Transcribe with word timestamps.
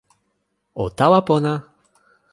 o 0.83 0.85
tawa 0.97 1.19
pona! 1.27 1.53